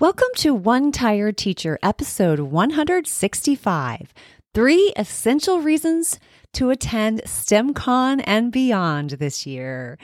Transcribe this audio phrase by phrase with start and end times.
[0.00, 4.14] Welcome to One Tired Teacher, episode 165
[4.54, 6.18] Three Essential Reasons
[6.54, 9.98] to Attend STEMCon and Beyond this year.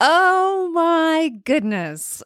[0.00, 2.22] Oh my goodness.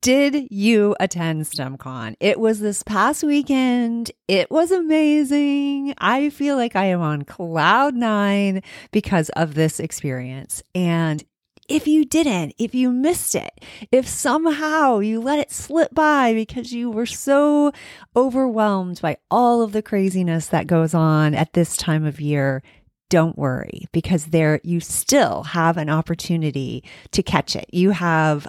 [0.00, 2.14] Did you attend STEMCon?
[2.18, 4.10] It was this past weekend.
[4.26, 5.92] It was amazing.
[5.98, 10.62] I feel like I am on cloud nine because of this experience.
[10.74, 11.22] And
[11.68, 16.72] if you didn't, if you missed it, if somehow you let it slip by because
[16.72, 17.72] you were so
[18.16, 22.62] overwhelmed by all of the craziness that goes on at this time of year,
[23.08, 27.66] don't worry because there you still have an opportunity to catch it.
[27.72, 28.48] You have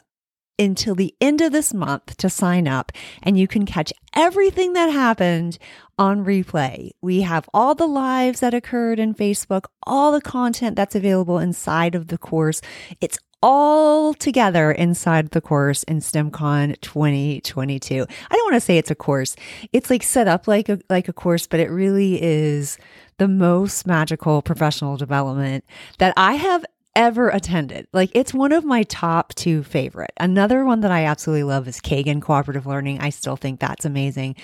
[0.59, 4.91] until the end of this month to sign up and you can catch everything that
[4.91, 5.57] happened
[5.97, 6.91] on replay.
[7.01, 11.95] We have all the lives that occurred in Facebook, all the content that's available inside
[11.95, 12.61] of the course.
[13.01, 18.05] It's all together inside the course in STEMCon 2022.
[18.31, 19.35] I don't want to say it's a course.
[19.73, 22.77] It's like set up like a like a course, but it really is
[23.17, 25.65] the most magical professional development
[25.97, 27.87] that I have ever attended.
[27.93, 30.13] Like it's one of my top two favorite.
[30.17, 32.99] Another one that I absolutely love is Kagan Cooperative Learning.
[32.99, 34.35] I still think that's amazing.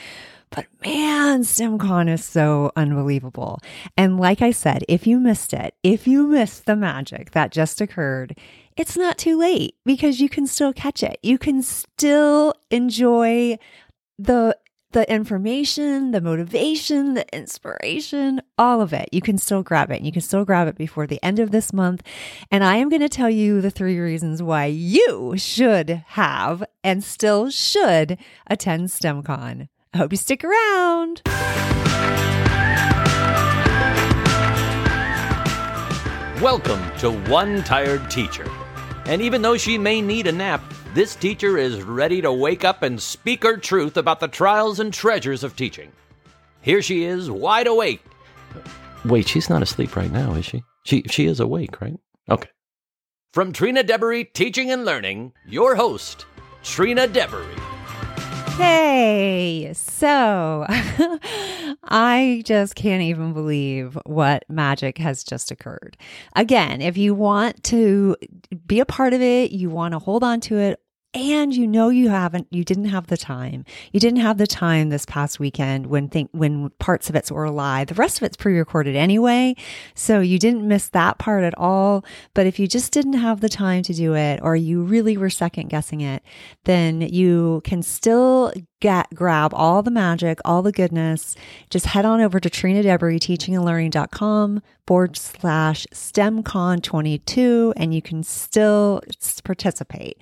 [0.51, 3.59] But man, STEMCon is so unbelievable.
[3.95, 7.81] And like I said, if you missed it, if you missed the magic that just
[7.81, 8.35] occurred,
[8.75, 11.19] it's not too late because you can still catch it.
[11.21, 13.59] You can still enjoy
[14.17, 14.57] the
[14.91, 19.07] the information, the motivation, the inspiration, all of it.
[19.11, 20.01] You can still grab it.
[20.01, 22.01] You can still grab it before the end of this month.
[22.49, 27.03] And I am going to tell you the three reasons why you should have and
[27.03, 29.67] still should attend STEMCon.
[29.93, 31.21] I hope you stick around.
[36.41, 38.49] Welcome to One Tired Teacher.
[39.05, 42.81] And even though she may need a nap, this teacher is ready to wake up
[42.81, 45.91] and speak her truth about the trials and treasures of teaching.
[46.61, 48.03] Here she is, wide awake.
[49.05, 50.63] Wait, she's not asleep right now, is she?
[50.83, 51.97] She she is awake, right?
[52.29, 52.49] Okay.
[53.33, 56.25] From Trina Deboree Teaching and Learning, your host,
[56.63, 57.45] Trina Deboree.
[58.57, 60.65] Hey, so
[61.83, 65.95] I just can't even believe what magic has just occurred.
[66.35, 68.17] Again, if you want to
[68.67, 70.81] be a part of it, you want to hold on to it,
[71.13, 73.65] and you know you haven't you didn't have the time.
[73.91, 77.49] You didn't have the time this past weekend when think when parts of it were
[77.49, 79.55] live the rest of it's pre-recorded anyway
[79.95, 82.05] so you didn't miss that part at all.
[82.33, 85.29] But if you just didn't have the time to do it or you really were
[85.29, 86.23] second guessing it
[86.65, 91.35] then you can still get grab all the magic, all the goodness,
[91.69, 99.01] just head on over to Trina Deboree teachingandlearning.com forward slash STEMCon22 and you can still
[99.43, 100.17] participate.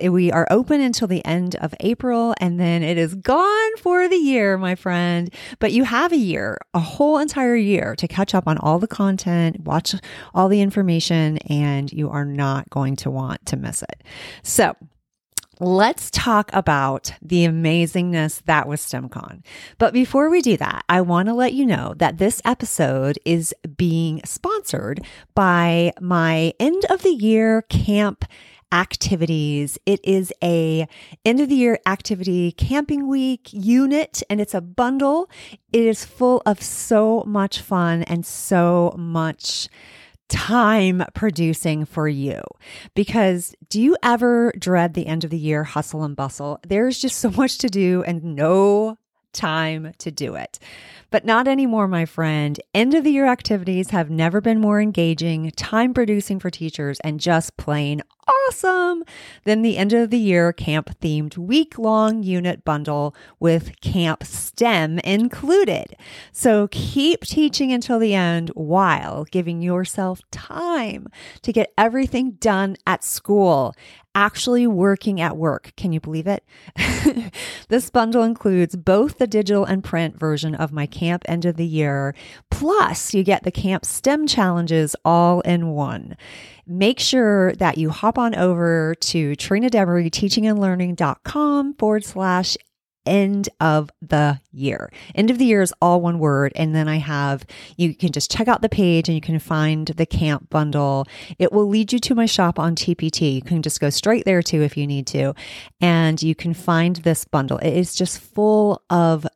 [0.00, 4.16] We are open until the end of April and then it is gone for the
[4.16, 5.32] year, my friend.
[5.58, 8.86] But you have a year, a whole entire year to catch up on all the
[8.86, 9.94] content, watch
[10.34, 14.02] all the information, and you are not going to want to miss it.
[14.42, 14.76] So
[15.58, 19.42] Let's talk about the amazingness that was STEMCon.
[19.78, 23.54] But before we do that, I want to let you know that this episode is
[23.78, 25.00] being sponsored
[25.34, 28.26] by my end of the year camp
[28.70, 29.78] activities.
[29.86, 30.86] It is a
[31.24, 35.30] end of the year activity camping week unit and it's a bundle.
[35.72, 39.70] It is full of so much fun and so much
[40.28, 42.40] time producing for you
[42.94, 46.58] because do you ever dread the end of the year hustle and bustle?
[46.66, 48.98] There's just so much to do and no
[49.32, 50.58] time to do it.
[51.10, 52.58] But not anymore, my friend.
[52.74, 57.20] End of the year activities have never been more engaging, time producing for teachers, and
[57.20, 58.02] just plain
[58.48, 59.04] awesome
[59.44, 64.98] than the end of the year camp themed week long unit bundle with Camp STEM
[65.00, 65.96] included.
[66.32, 71.08] So keep teaching until the end while giving yourself time
[71.42, 73.74] to get everything done at school
[74.16, 75.72] actually working at work.
[75.76, 76.42] Can you believe it?
[77.68, 81.66] this bundle includes both the digital and print version of my camp end of the
[81.66, 82.14] year,
[82.50, 86.16] plus you get the camp STEM challenges all in one.
[86.66, 92.56] Make sure that you hop on over to Trina Deboree teachingandlearning.com forward slash
[93.06, 94.90] end of the year.
[95.14, 96.52] End of the year is all one word.
[96.56, 99.86] And then I have, you can just check out the page and you can find
[99.86, 101.06] the camp bundle.
[101.38, 103.34] It will lead you to my shop on TPT.
[103.34, 105.34] You can just go straight there too if you need to.
[105.80, 107.58] And you can find this bundle.
[107.58, 109.26] It is just full of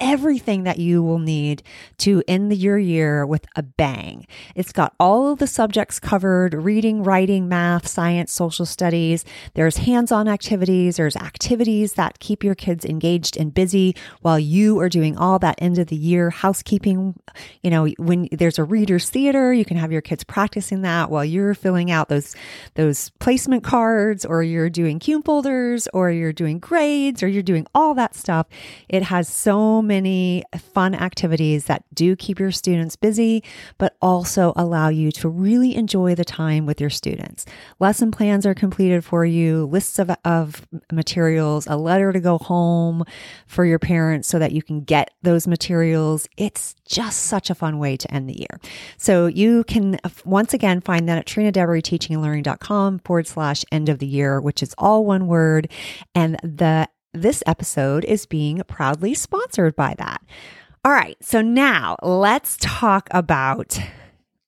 [0.00, 1.62] everything that you will need
[1.98, 4.26] to end your year with a bang.
[4.54, 9.24] It's got all of the subjects covered reading, writing, math, science, social studies.
[9.54, 14.80] There's hands on activities, there's activities that keep your kids engaged and busy while you
[14.80, 17.20] are doing all that end of the year housekeeping.
[17.62, 21.24] You know, when there's a reader's theater, you can have your kids practicing that while
[21.24, 22.34] you're filling out those
[22.74, 27.66] those placement cards or you're doing cume folders or you're doing grades or you're doing
[27.74, 28.46] all that stuff.
[28.88, 33.42] It has so many fun activities that do keep your students busy,
[33.76, 37.44] but also allow you to really enjoy the time with your students.
[37.80, 43.02] Lesson plans are completed for you, lists of, of materials, a letter to go home
[43.48, 46.28] for your parents so that you can get those materials.
[46.36, 48.60] It's just such a fun way to end the year.
[48.96, 54.40] So you can once again find that at trinadeboreeteachingandlearning.com forward slash end of the year,
[54.40, 55.68] which is all one word.
[56.14, 60.22] And the this episode is being proudly sponsored by that.
[60.84, 63.78] All right, so now let's talk about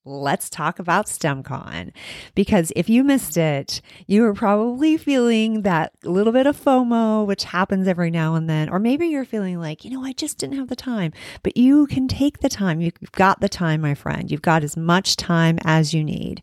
[0.05, 1.93] let's talk about STEMCon.
[2.35, 7.45] Because if you missed it, you were probably feeling that little bit of FOMO, which
[7.45, 8.69] happens every now and then.
[8.69, 11.13] Or maybe you're feeling like, you know, I just didn't have the time.
[11.43, 12.81] But you can take the time.
[12.81, 14.31] You've got the time, my friend.
[14.31, 16.43] You've got as much time as you need.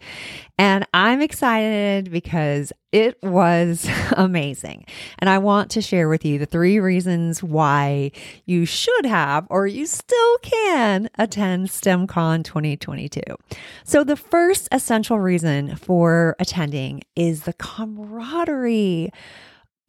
[0.57, 3.87] And I'm excited because it was
[4.17, 4.85] amazing.
[5.19, 8.11] And I want to share with you the three reasons why
[8.45, 13.21] you should have or you still can attend STEMCon 2022.
[13.83, 19.11] So, the first essential reason for attending is the camaraderie.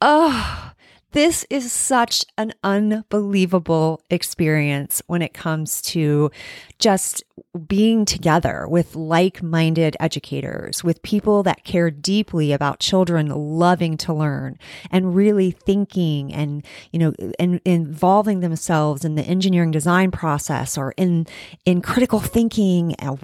[0.01, 0.71] Oh,
[1.11, 6.31] this is such an unbelievable experience when it comes to
[6.79, 7.23] just
[7.67, 14.13] being together with like minded educators, with people that care deeply about children loving to
[14.13, 14.57] learn
[14.89, 20.93] and really thinking and, you know, and involving themselves in the engineering design process or
[20.97, 21.27] in,
[21.65, 23.15] in critical thinking, uh,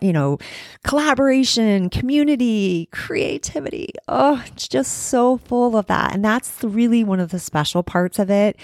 [0.00, 0.38] you know,
[0.84, 3.92] collaboration, community, creativity.
[4.06, 6.14] Oh, it's just so full of that.
[6.14, 8.56] And that's really one of the special parts of it.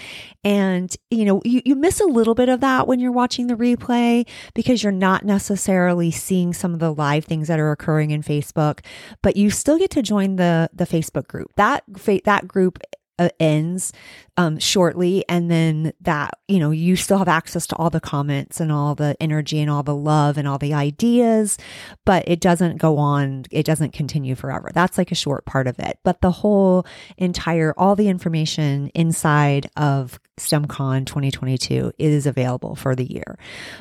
[0.43, 3.55] And, you know, you, you miss a little bit of that when you're watching the
[3.55, 8.23] replay because you're not necessarily seeing some of the live things that are occurring in
[8.23, 8.79] Facebook,
[9.21, 11.51] but you still get to join the the Facebook group.
[11.55, 11.83] That
[12.23, 12.79] that group
[13.19, 13.93] uh, ends
[14.37, 18.61] um, shortly and then that you know you still have access to all the comments
[18.61, 21.57] and all the energy and all the love and all the ideas
[22.05, 25.77] but it doesn't go on it doesn't continue forever that's like a short part of
[25.77, 26.85] it but the whole
[27.17, 33.37] entire all the information inside of STEMCon 2022 is available for the year.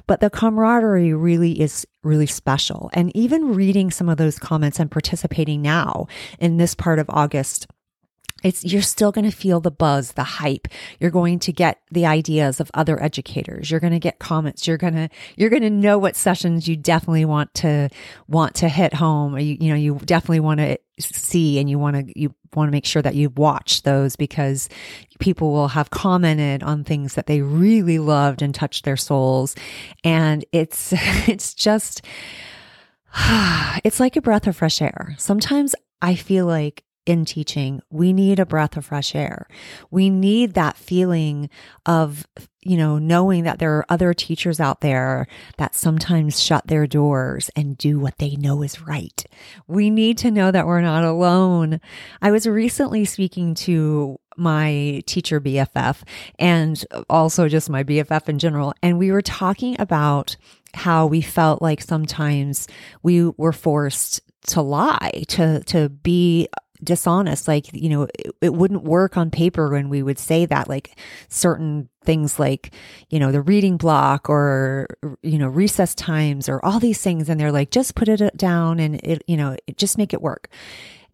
[0.06, 2.90] But the camaraderie really is really special.
[2.92, 6.06] And even reading some of those comments and participating now
[6.38, 7.66] in this part of August
[8.42, 10.68] it's you're still going to feel the buzz the hype.
[11.00, 13.70] You're going to get the ideas of other educators.
[13.70, 14.66] You're going to get comments.
[14.66, 17.88] You're going to you're going to know what sessions you definitely want to
[18.28, 19.38] want to hit home.
[19.38, 22.72] You, you know you definitely want to see and you want to you want to
[22.72, 24.68] make sure that you watch those because
[25.18, 29.56] people will have commented on things that they really loved and touched their souls.
[30.04, 30.92] And it's
[31.28, 32.02] it's just
[33.84, 35.14] it's like a breath of fresh air.
[35.18, 39.48] Sometimes i feel like in teaching, we need a breath of fresh air.
[39.90, 41.48] We need that feeling
[41.86, 42.26] of,
[42.60, 45.26] you know, knowing that there are other teachers out there
[45.56, 49.24] that sometimes shut their doors and do what they know is right.
[49.66, 51.80] We need to know that we're not alone.
[52.20, 56.02] I was recently speaking to my teacher BFF
[56.38, 58.74] and also just my BFF in general.
[58.82, 60.36] And we were talking about
[60.74, 62.68] how we felt like sometimes
[63.02, 66.48] we were forced to lie, to, to be
[66.82, 67.48] dishonest.
[67.48, 70.98] Like, you know, it, it, wouldn't work on paper when we would say that, like
[71.28, 72.72] certain things like,
[73.10, 74.88] you know, the reading block or,
[75.22, 77.28] you know, recess times or all these things.
[77.28, 80.12] And they're like, just put it uh, down and it, you know, it, just make
[80.12, 80.48] it work.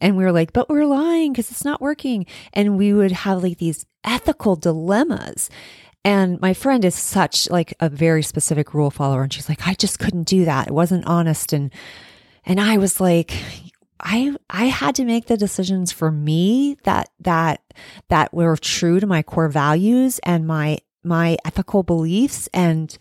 [0.00, 2.26] And we were like, but we're lying because it's not working.
[2.52, 5.48] And we would have like these ethical dilemmas.
[6.04, 9.22] And my friend is such like a very specific rule follower.
[9.22, 10.68] And she's like, I just couldn't do that.
[10.68, 11.54] It wasn't honest.
[11.54, 11.72] And,
[12.44, 13.32] and I was like,
[14.00, 17.62] I I had to make the decisions for me that that
[18.08, 22.96] that were true to my core values and my my ethical beliefs and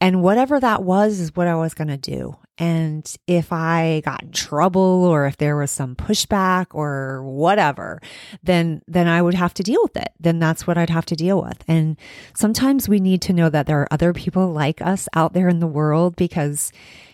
[0.00, 2.36] and whatever that was is what I was going to do.
[2.56, 8.00] And if I got in trouble or if there was some pushback or whatever,
[8.42, 10.10] then then I would have to deal with it.
[10.18, 11.62] Then that's what I'd have to deal with.
[11.68, 11.96] And
[12.34, 15.60] sometimes we need to know that there are other people like us out there in
[15.60, 16.72] the world because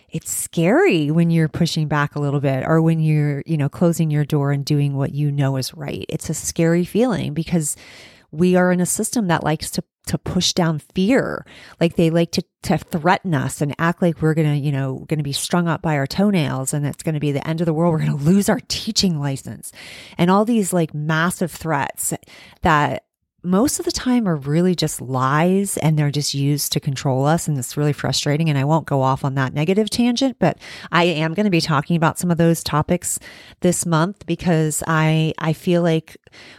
[0.09, 4.09] it's scary when you're pushing back a little bit or when you're, you know, closing
[4.09, 6.05] your door and doing what you know is right.
[6.07, 7.75] It's a scary feeling because
[8.31, 11.45] we are in a system that likes to to push down fear.
[11.79, 15.05] Like they like to, to threaten us and act like we're going to, you know,
[15.07, 17.61] going to be strung up by our toenails and it's going to be the end
[17.61, 17.91] of the world.
[17.91, 19.71] We're going to lose our teaching license
[20.17, 22.13] and all these like massive threats
[22.61, 23.03] that
[23.47, 27.47] most of the time are really just lies and they're just used to control us.
[27.47, 28.49] And it's really frustrating.
[28.49, 30.57] And I won't go off on that negative tangent, but
[30.91, 33.19] I am going to be talking about some of those topics
[33.61, 36.17] this month because I, I feel like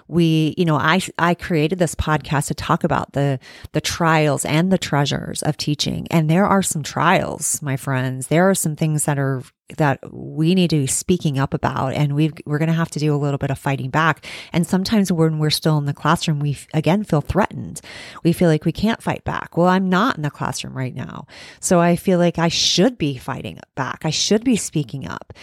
[0.08, 3.38] we, you know, I, I created this podcast to talk about the,
[3.72, 6.06] the trials and the treasures of teaching.
[6.10, 8.28] And there are some trials, my friends.
[8.28, 9.42] There are some things that are
[9.76, 12.98] that we need to be speaking up about and we we're going to have to
[12.98, 14.24] do a little bit of fighting back.
[14.52, 17.80] And sometimes when we're still in the classroom we again feel threatened.
[18.22, 19.56] We feel like we can't fight back.
[19.56, 21.26] Well i'm not in the classroom right now.
[21.60, 24.02] So i feel like i should be fighting back.
[24.04, 25.34] I should be speaking up.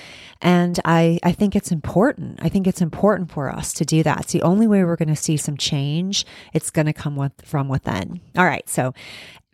[0.41, 2.39] And i i think it's important.
[2.41, 4.21] I think it's important for us to do that.
[4.21, 6.25] It's the only way we're going to see some change.
[6.53, 8.21] It's going to come with, from within.
[8.37, 8.67] All right.
[8.67, 8.93] So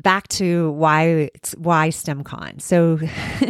[0.01, 2.61] back to why why STEMCon.
[2.61, 2.99] So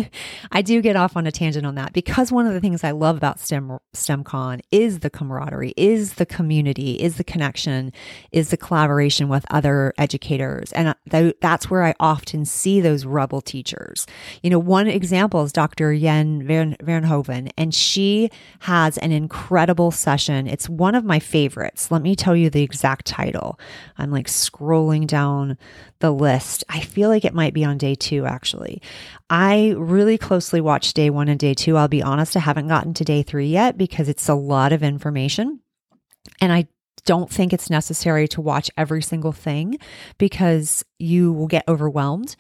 [0.51, 2.91] I do get off on a tangent on that because one of the things I
[2.91, 7.93] love about STEM STEMCon is the camaraderie, is the community, is the connection,
[8.31, 13.41] is the collaboration with other educators, and th- that's where I often see those rebel
[13.41, 14.08] teachers.
[14.43, 15.93] You know, one example is Dr.
[15.93, 18.29] Yen Vern- Vernhoven, and she
[18.62, 20.48] has an incredible session.
[20.48, 21.91] It's one of my favorites.
[21.91, 23.60] Let me tell you the exact title.
[23.98, 25.58] I'm like scrolling down
[26.00, 26.40] the list.
[26.69, 28.81] I feel like it might be on day two, actually.
[29.29, 31.77] I really closely watched day one and day two.
[31.77, 34.83] I'll be honest, I haven't gotten to day three yet because it's a lot of
[34.83, 35.60] information.
[36.39, 36.67] And I
[37.05, 39.77] don't think it's necessary to watch every single thing
[40.17, 42.36] because you will get overwhelmed.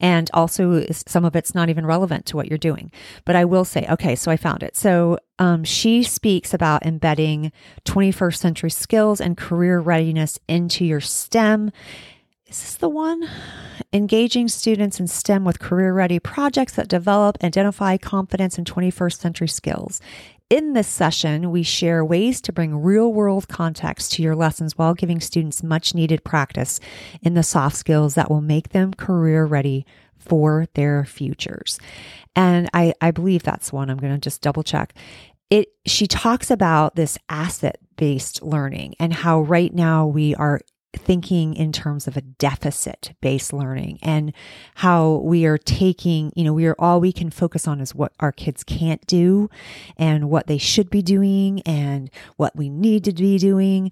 [0.00, 2.90] And also, some of it's not even relevant to what you're doing.
[3.24, 4.76] But I will say, okay, so I found it.
[4.76, 7.52] So um, she speaks about embedding
[7.84, 11.70] 21st century skills and career readiness into your STEM
[12.48, 13.28] is this the one?
[13.92, 19.48] Engaging students in STEM with career ready projects that develop, identify confidence, and 21st century
[19.48, 20.00] skills.
[20.48, 24.94] In this session, we share ways to bring real world context to your lessons while
[24.94, 26.78] giving students much needed practice
[27.20, 29.84] in the soft skills that will make them career ready
[30.16, 31.80] for their futures.
[32.36, 33.90] And I, I believe that's one.
[33.90, 34.94] I'm going to just double check.
[35.50, 40.60] It, she talks about this asset based learning and how right now we are
[40.96, 44.32] thinking in terms of a deficit based learning and
[44.76, 48.12] how we are taking, you know, we are all we can focus on is what
[48.20, 49.48] our kids can't do
[49.96, 53.90] and what they should be doing and what we need to be doing.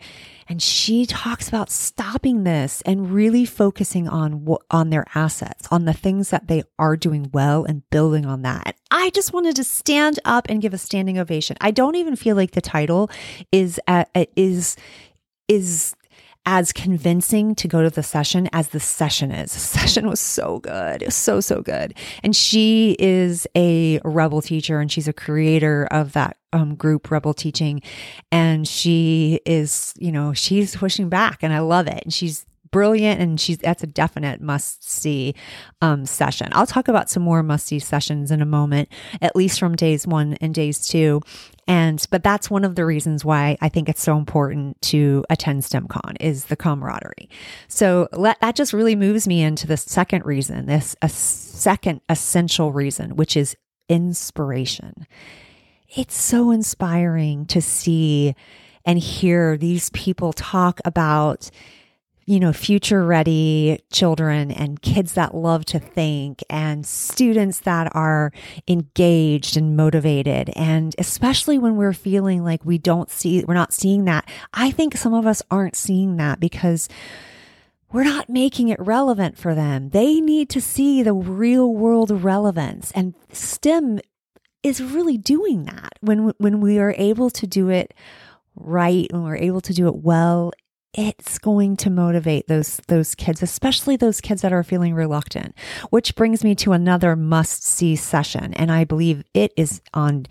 [0.49, 5.85] And she talks about stopping this and really focusing on what, on their assets, on
[5.85, 8.63] the things that they are doing well and building on that.
[8.67, 11.57] And I just wanted to stand up and give a standing ovation.
[11.61, 13.11] I don't even feel like the title
[13.53, 14.05] is, uh,
[14.37, 14.77] is,
[15.49, 15.95] is
[16.47, 19.53] as convincing to go to the session as the session is.
[19.53, 21.03] The session was so good.
[21.03, 21.95] It was so, so good.
[22.23, 27.35] And she is a rebel teacher and she's a creator of that um, group, Rebel
[27.35, 27.83] Teaching.
[28.31, 32.05] And she is, you know, she's pushing back and I love it.
[32.05, 35.33] And she's brilliant and she's that's a definite must see
[35.81, 36.49] um, session.
[36.51, 38.89] I'll talk about some more must see sessions in a moment,
[39.23, 41.23] at least from days one and days two.
[41.67, 45.63] And but that's one of the reasons why I think it's so important to attend
[45.63, 47.29] STEMCon is the camaraderie.
[47.69, 52.73] So let, that just really moves me into the second reason, this a second essential
[52.73, 53.57] reason, which is
[53.89, 55.07] inspiration.
[55.97, 58.35] It's so inspiring to see
[58.85, 61.51] and hear these people talk about
[62.27, 68.33] you know, future ready children and kids that love to think and students that are
[68.67, 70.51] engaged and motivated.
[70.57, 74.29] And especially when we're feeling like we don't see, we're not seeing that.
[74.53, 76.89] I think some of us aren't seeing that because
[77.93, 79.91] we're not making it relevant for them.
[79.91, 84.01] They need to see the real world relevance and STEM
[84.63, 87.93] is really doing that when, when we are able to do it
[88.57, 90.53] right, when we're able to do it well
[90.95, 95.55] it's going to motivate those those kids especially those kids that are feeling reluctant
[95.91, 98.55] which brings me to another must see session.
[98.55, 100.27] And i believe it is on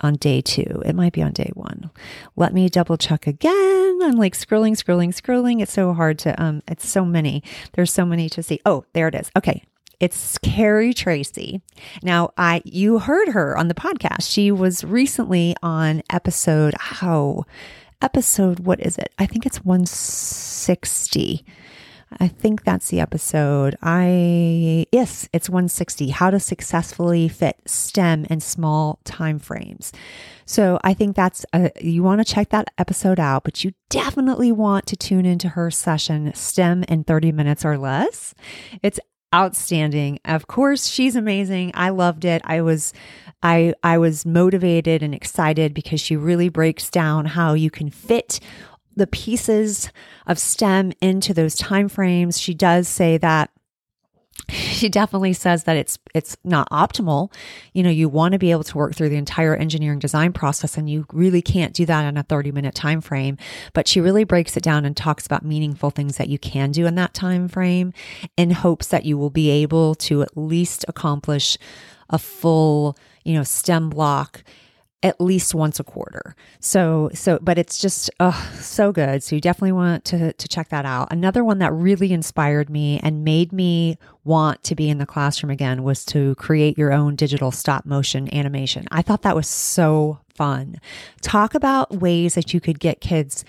[0.00, 1.90] on day 2 it might be on day 1
[2.36, 4.00] let me double check again.
[4.02, 5.62] I'm like scrolling scrolling scrolling.
[5.62, 7.42] It's so hard to um it's so many.
[7.72, 8.60] There's so many to see.
[8.66, 9.30] Oh there it is.
[9.36, 9.62] Okay.
[10.00, 11.62] It's Carrie Tracy.
[12.02, 14.28] Now, I you heard her on the podcast.
[14.32, 17.44] She was recently on episode oh
[18.02, 19.12] episode, what is it?
[19.18, 21.44] I think it's 160.
[22.20, 23.76] I think that's the episode.
[23.82, 26.10] I yes, it's 160.
[26.10, 29.92] How to successfully fit STEM in small time frames.
[30.44, 34.52] So I think that's a, you want to check that episode out, but you definitely
[34.52, 38.34] want to tune into her session STEM in 30 minutes or less.
[38.82, 39.00] It's
[39.34, 40.18] outstanding.
[40.24, 41.72] Of course, she's amazing.
[41.74, 42.42] I loved it.
[42.44, 42.92] I was
[43.42, 48.40] I I was motivated and excited because she really breaks down how you can fit
[48.94, 49.90] the pieces
[50.26, 52.38] of STEM into those time frames.
[52.38, 53.50] She does say that
[54.82, 57.32] she definitely says that it's it's not optimal.
[57.72, 60.76] You know, you want to be able to work through the entire engineering design process
[60.76, 63.38] and you really can't do that in a 30-minute time frame,
[63.74, 66.84] but she really breaks it down and talks about meaningful things that you can do
[66.84, 67.92] in that time frame
[68.36, 71.56] in hopes that you will be able to at least accomplish
[72.10, 74.42] a full, you know, STEM block
[75.02, 76.36] at least once a quarter.
[76.60, 79.22] So, so, but it's just oh, so good.
[79.22, 81.08] So you definitely want to to check that out.
[81.10, 85.50] Another one that really inspired me and made me want to be in the classroom
[85.50, 88.86] again was to create your own digital stop motion animation.
[88.90, 90.80] I thought that was so fun.
[91.20, 93.44] Talk about ways that you could get kids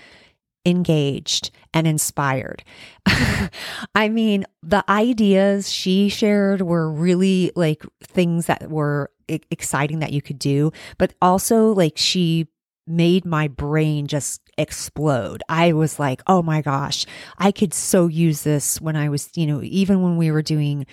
[0.66, 2.64] engaged and inspired.
[3.94, 10.22] I mean, the ideas she shared were really like things that were exciting that you
[10.22, 12.48] could do, but also like she
[12.86, 15.42] made my brain just explode.
[15.48, 17.06] I was like, oh my gosh,
[17.38, 20.86] I could so use this when I was, you know, even when we were doing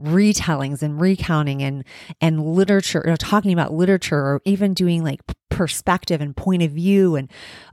[0.00, 1.84] retellings and recounting and
[2.20, 6.70] and literature you know, talking about literature or even doing like perspective and point of
[6.70, 7.28] view and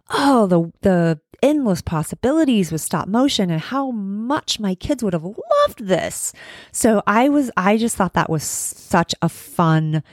[0.09, 5.23] oh the the endless possibilities with stop motion and how much my kids would have
[5.23, 6.33] loved this.
[6.71, 10.03] So i was i just thought that was such a fun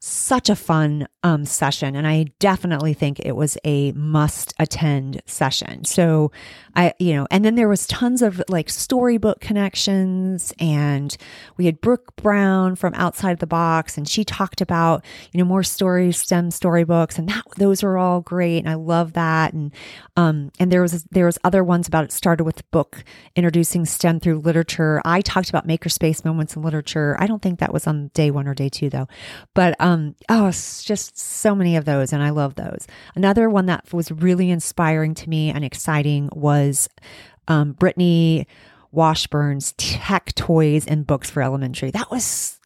[0.00, 5.84] such a fun um, session and i definitely think it was a must attend session.
[5.84, 6.30] So
[6.76, 11.16] i you know and then there was tons of like storybook connections and
[11.56, 15.62] we had brooke brown from outside the box and she talked about you know more
[15.62, 19.72] stories stem storybooks and that those were all great and i love that and
[20.16, 23.04] um and there was there was other ones about it started with the book
[23.36, 25.00] introducing stem through literature.
[25.04, 27.16] I talked about makerspace moments in literature.
[27.18, 29.08] I don't think that was on day one or day two though.
[29.54, 32.86] But um um, oh, just so many of those, and I love those.
[33.14, 36.90] Another one that was really inspiring to me and exciting was
[37.48, 38.46] um, Brittany
[38.92, 41.90] Washburn's Tech Toys and Books for Elementary.
[41.90, 42.60] That was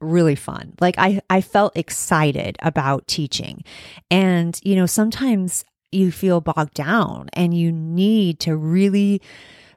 [0.00, 0.74] really fun.
[0.80, 3.62] Like I, I felt excited about teaching,
[4.10, 9.22] and you know, sometimes you feel bogged down, and you need to really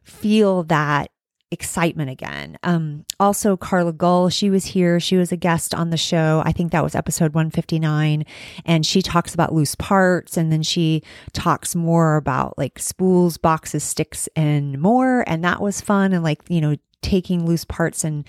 [0.04, 1.12] feel that
[1.52, 2.58] excitement again.
[2.64, 5.00] Um, also, Carla Gull, she was here.
[5.00, 6.42] She was a guest on the show.
[6.46, 8.26] I think that was episode 159.
[8.66, 10.38] And she talks about loose parts.
[10.38, 15.24] And then she talks more about like spools, boxes, sticks, and more.
[15.28, 16.14] And that was fun.
[16.14, 18.26] And like, you know, taking loose parts and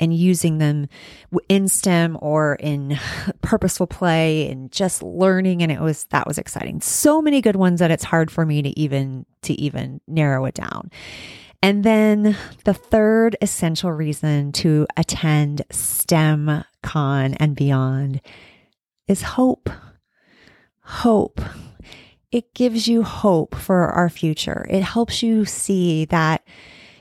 [0.00, 0.88] and using them
[1.48, 2.98] in STEM or in
[3.42, 6.80] purposeful play and just learning and it was that was exciting.
[6.80, 10.54] So many good ones that it's hard for me to even to even narrow it
[10.54, 10.90] down.
[11.62, 18.20] And then the third essential reason to attend STEM Con and beyond
[19.08, 19.68] is hope.
[20.82, 21.40] Hope.
[22.30, 24.66] It gives you hope for our future.
[24.70, 26.46] It helps you see that,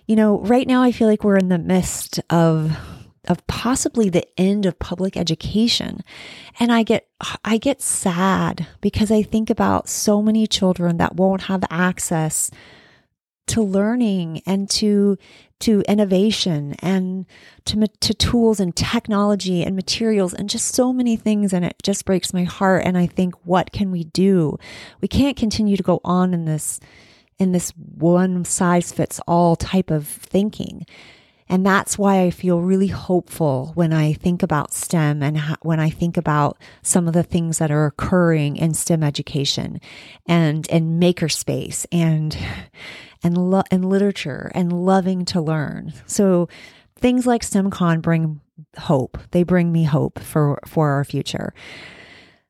[0.05, 2.77] you know, right now I feel like we're in the midst of
[3.27, 6.01] of possibly the end of public education.
[6.59, 7.07] And I get
[7.43, 12.49] I get sad because I think about so many children that won't have access
[13.47, 15.17] to learning and to
[15.59, 17.25] to innovation and
[17.65, 22.05] to to tools and technology and materials and just so many things and it just
[22.05, 24.57] breaks my heart and I think what can we do?
[25.01, 26.79] We can't continue to go on in this
[27.39, 30.85] in this one size fits all type of thinking.
[31.49, 35.79] And that's why I feel really hopeful when I think about STEM and ha- when
[35.79, 39.79] I think about some of the things that are occurring in STEM education
[40.25, 42.37] and, and makerspace and,
[43.23, 45.93] and, lo- and literature and loving to learn.
[46.05, 46.47] So
[46.97, 48.41] things like STEMCon bring
[48.77, 49.17] hope.
[49.31, 51.53] They bring me hope for, for our future.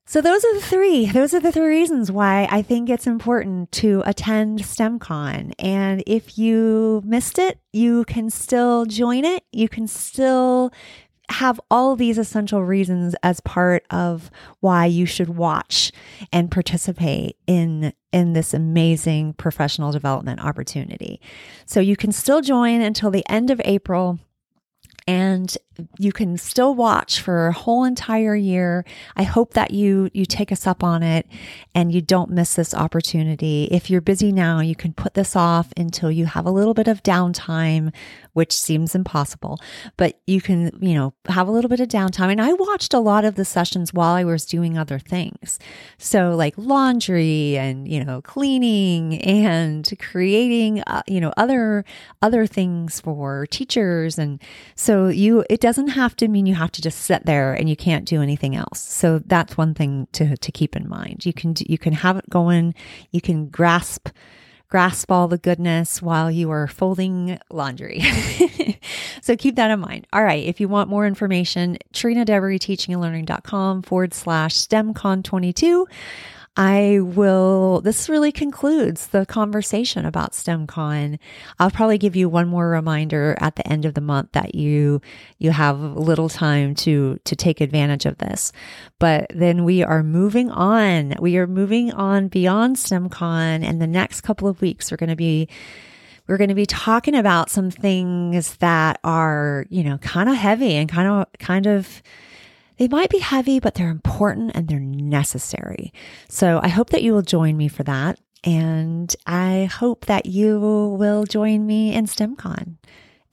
[0.10, 1.06] So those are the three.
[1.08, 5.52] Those are the three reasons why I think it's important to attend STEMCon.
[5.60, 9.44] And if you missed it, you can still join it.
[9.52, 10.72] You can still
[11.30, 15.92] have all these essential reasons as part of why you should watch
[16.32, 21.20] and participate in in this amazing professional development opportunity.
[21.66, 24.20] So you can still join until the end of April.
[25.06, 25.56] And
[25.98, 28.86] you can still watch for a whole entire year.
[29.16, 31.28] I hope that you you take us up on it
[31.76, 33.68] and you don't miss this opportunity.
[33.72, 36.88] If you're busy now, you can put this off until you have a little bit
[36.88, 37.94] of downtime,
[38.34, 39.60] which seems impossible,
[39.98, 42.32] but you can, you know, have a little bit of downtime.
[42.32, 45.60] And I watched a lot of the sessions while I was doing other things.
[45.98, 51.86] So like laundry and, you know, cleaning and creating, uh, you know, other
[52.22, 54.42] other things for teachers and
[54.76, 57.76] so you it doesn't have to mean you have to just sit there and you
[57.76, 58.80] can't do anything else.
[58.80, 61.26] So that's one thing to to keep in mind.
[61.26, 62.74] You can you can have it going,
[63.12, 64.08] you can grasp
[64.70, 68.02] grasp all the goodness while you are folding laundry.
[69.22, 70.08] so keep that in mind.
[70.14, 70.46] All right.
[70.46, 75.86] If you want more information, Trina Deboree teachingandlearning.com forward slash STEMCon22.
[76.58, 81.20] I will, this really concludes the conversation about STEMCon.
[81.60, 85.00] I'll probably give you one more reminder at the end of the month that you,
[85.38, 88.52] you have a little time to, to take advantage of this.
[88.98, 91.14] But then we are moving on.
[91.20, 95.16] We are moving on beyond STEMCon and the next couple of weeks we're going to
[95.16, 95.48] be
[96.26, 100.74] we're going to be talking about some things that are, you know, kind of heavy
[100.74, 102.04] and kind of, kind of,
[102.78, 105.92] they might be heavy, but they're important and they're necessary.
[106.30, 108.20] So I hope that you will join me for that.
[108.44, 112.78] And I hope that you will join me in STEMCon.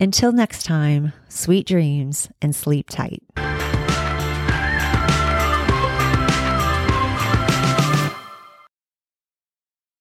[0.00, 3.22] Until next time, sweet dreams and sleep tight.